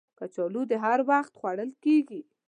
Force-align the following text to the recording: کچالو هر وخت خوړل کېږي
کچالو 0.19 0.61
هر 0.83 0.99
وخت 1.09 1.33
خوړل 1.39 1.69
کېږي 1.83 2.21